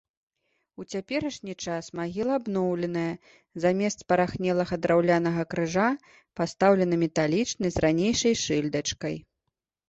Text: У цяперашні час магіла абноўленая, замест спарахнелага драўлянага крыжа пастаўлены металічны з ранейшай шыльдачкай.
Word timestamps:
У 0.83 0.83
цяперашні 0.91 1.53
час 1.65 1.89
магіла 1.99 2.37
абноўленая, 2.41 3.11
замест 3.65 3.97
спарахнелага 4.05 4.79
драўлянага 4.87 5.45
крыжа 5.53 5.87
пастаўлены 6.41 6.95
металічны 7.05 7.67
з 7.77 7.85
ранейшай 7.87 8.35
шыльдачкай. 8.47 9.15